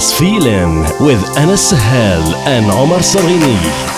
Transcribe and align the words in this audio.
feeling 0.00 0.80
with 1.00 1.22
Anas 1.38 1.70
Sahel 1.70 2.22
and 2.46 2.66
Omar 2.70 2.98
Sarghini. 3.00 3.95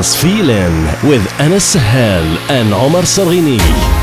Trance 0.00 0.16
Feeling 0.16 0.84
with 1.10 1.30
Anas 1.38 1.72
Sahel 1.72 2.24
and 2.48 2.72
Omar 2.72 3.02
Sarghini. 3.02 3.99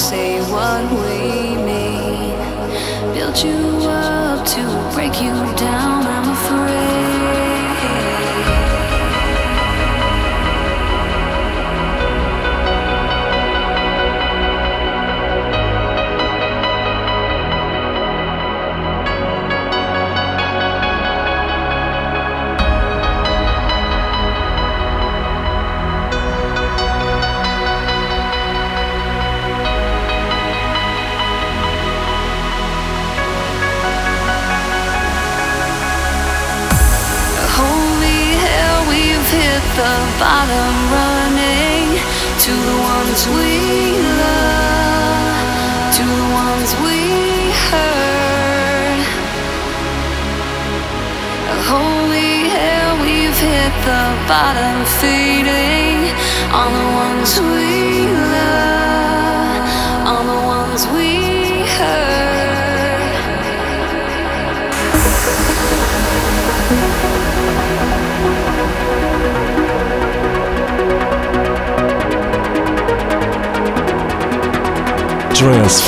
say 0.00 0.40
what 0.50 0.82
we 0.90 1.56
mean. 1.62 2.34
Build 3.12 3.36
you 3.44 3.86
up 3.86 4.46
to 4.46 4.92
break 4.94 5.20
you 5.20 5.34
down. 5.56 5.99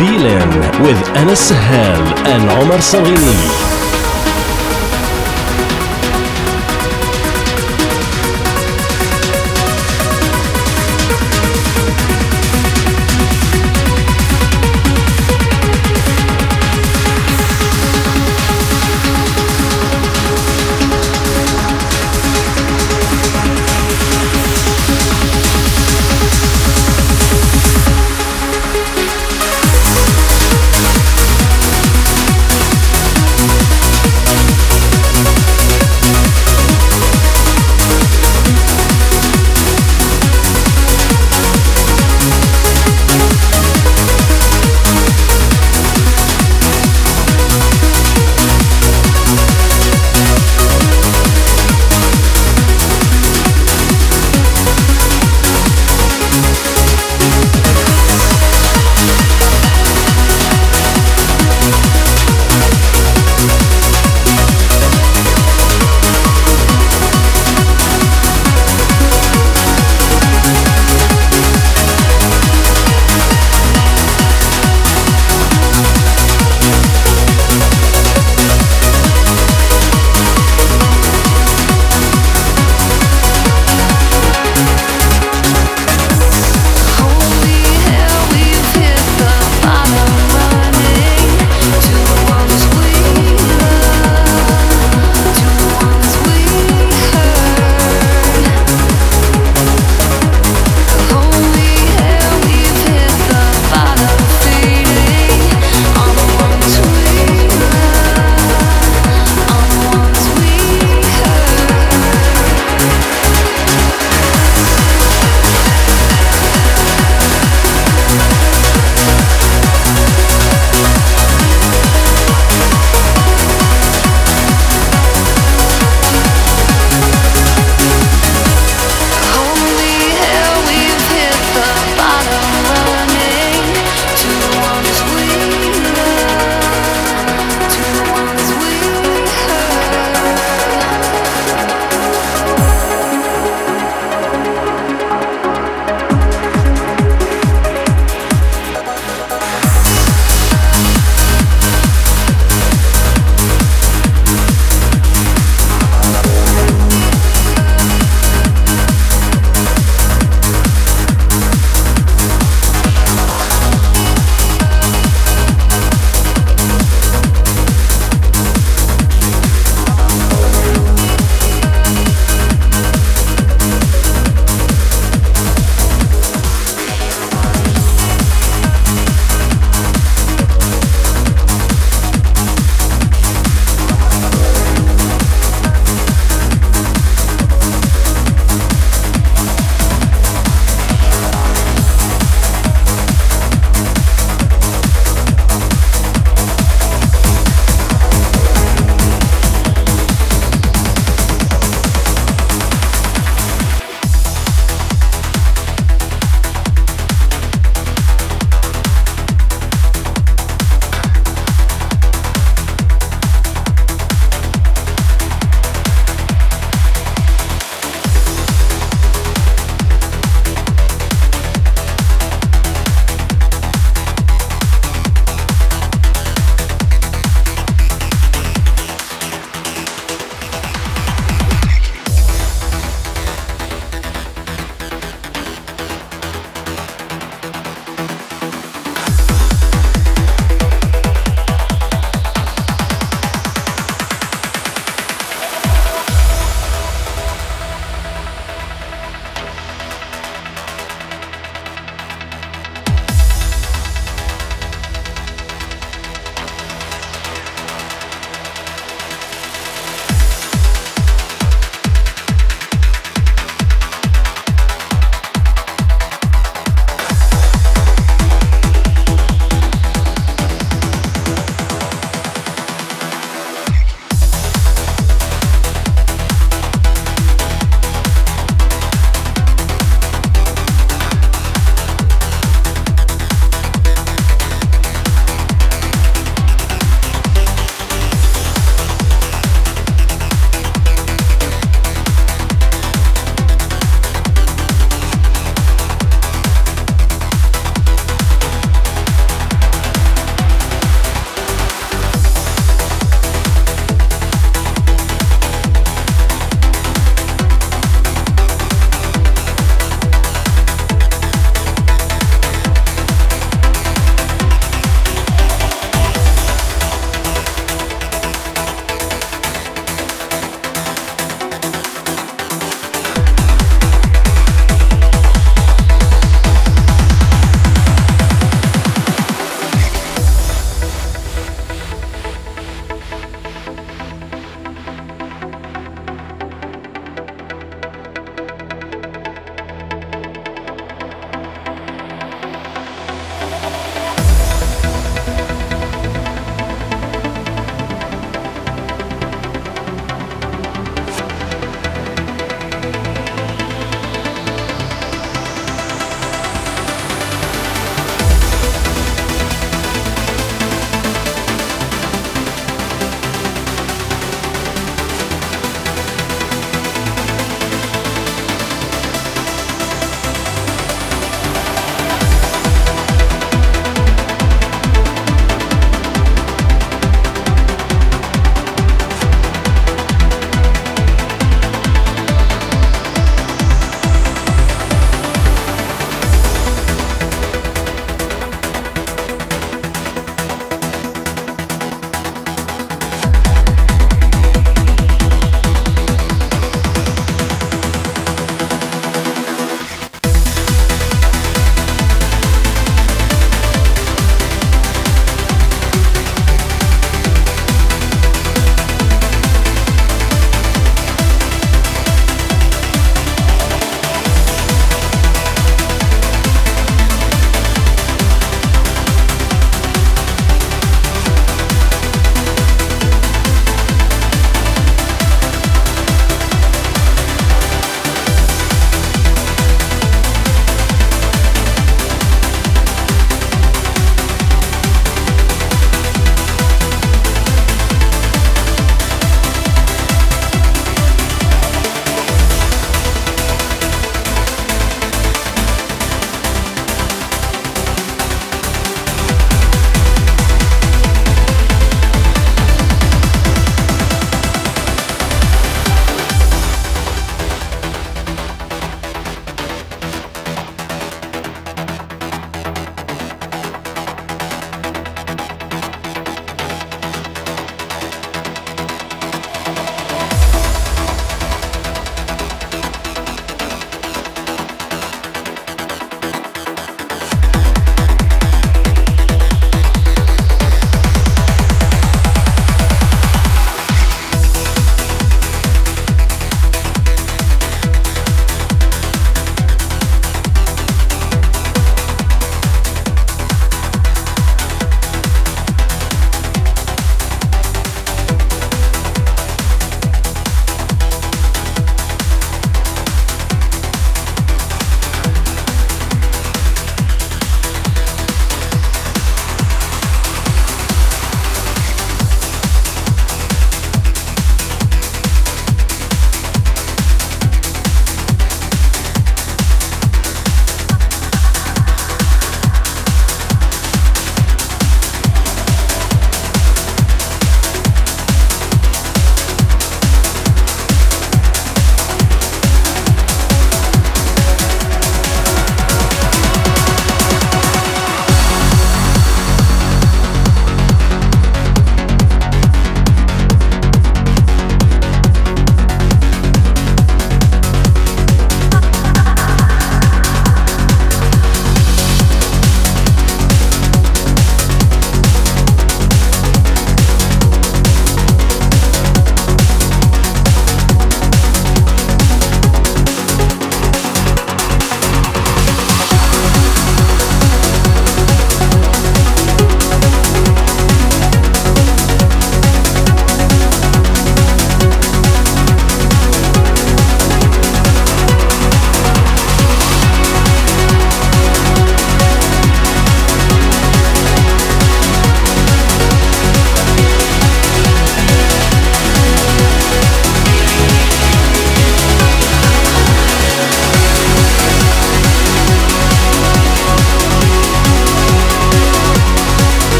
Feeling 0.00 0.48
with 0.82 0.96
Anas 1.14 1.48
Sahel 1.48 2.00
and 2.26 2.48
Omar 2.62 2.80
Salini. 2.80 3.69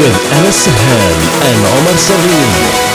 With 0.00 0.16
Anas 0.32 0.56
Sahel 0.56 1.12
and 1.48 1.58
Omar 1.78 1.96
Salini. 1.98 2.93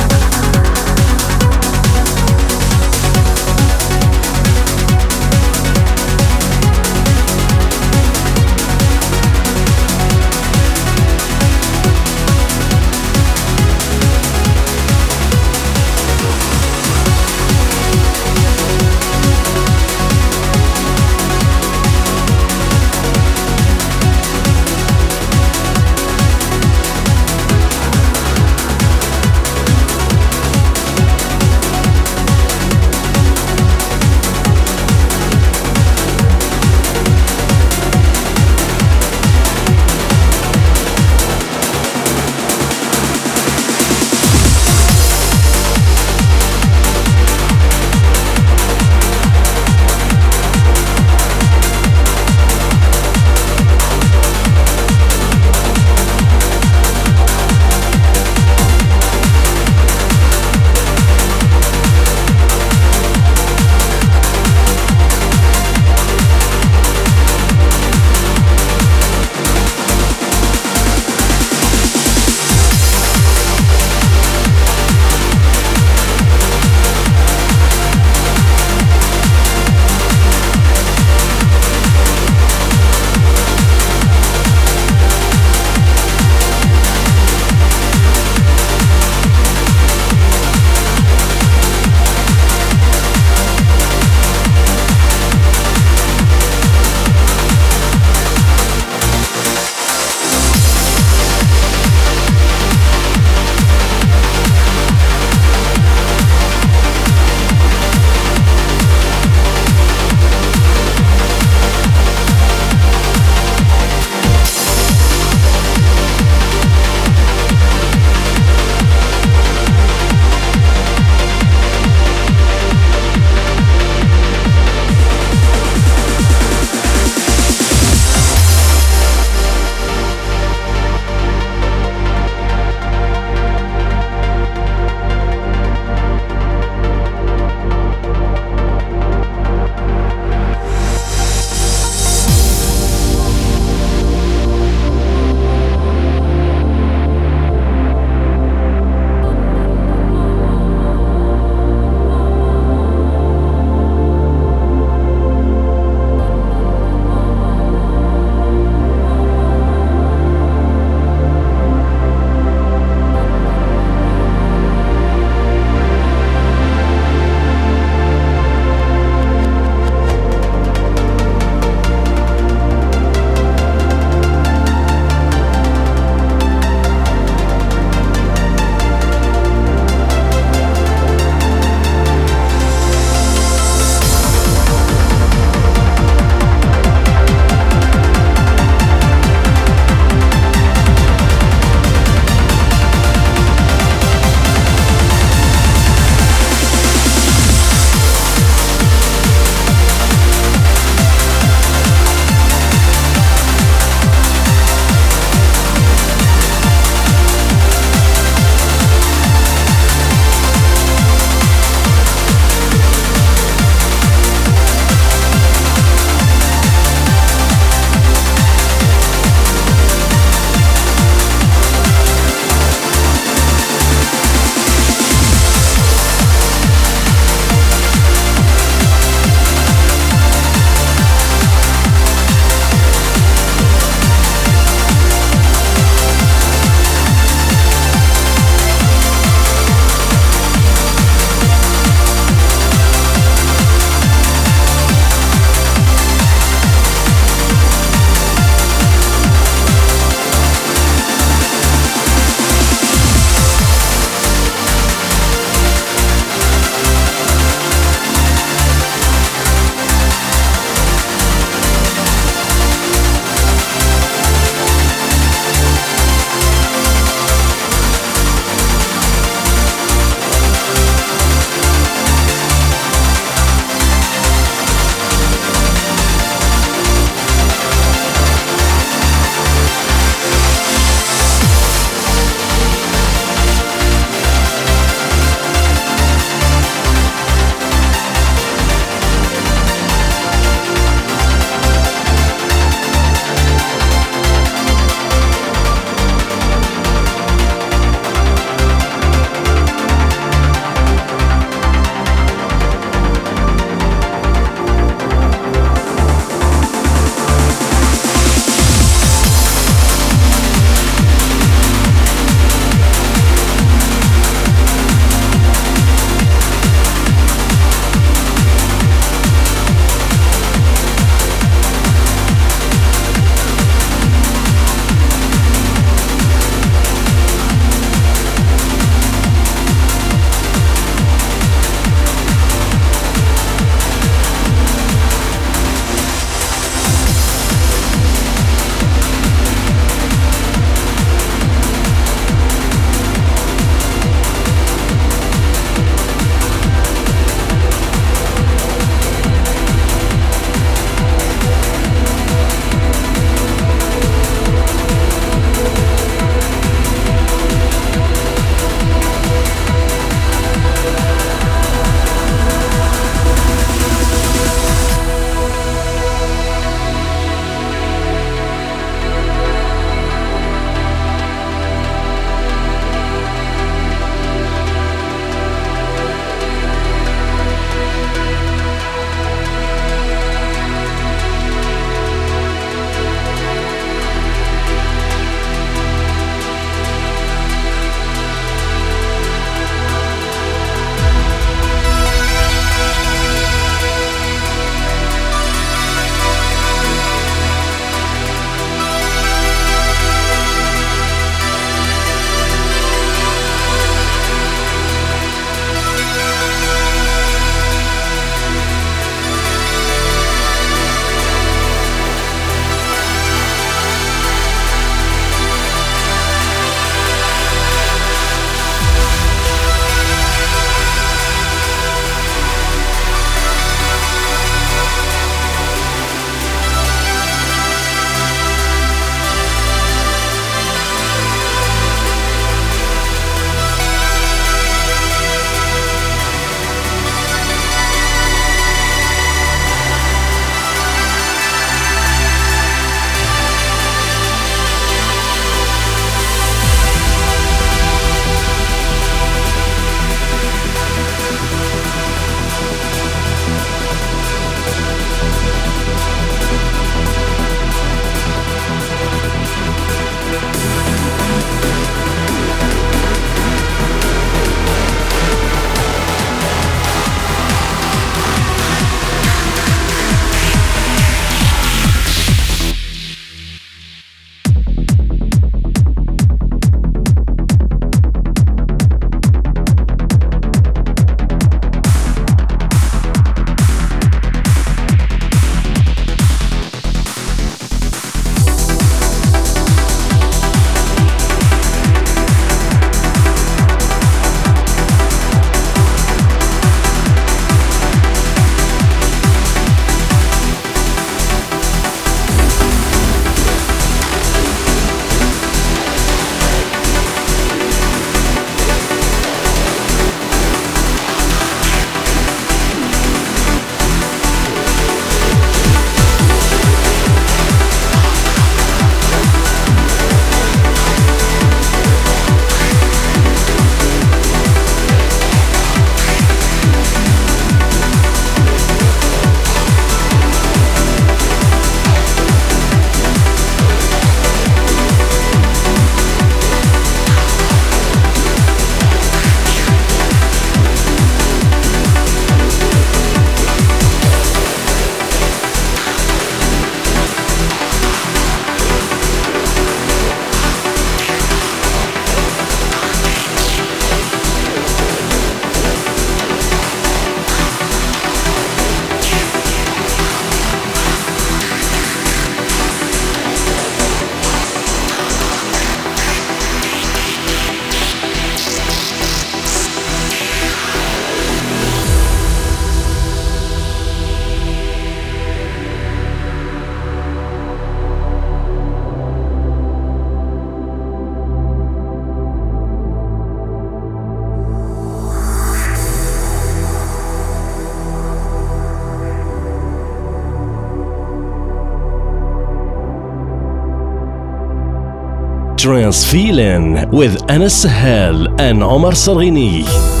Trance 595.61 596.03
feeling 596.11 596.89
with 596.89 597.21
Anas 597.29 597.61
Sahel 597.61 598.27
and 598.41 598.63
Omar 598.63 598.93
Sarghini. 598.93 600.00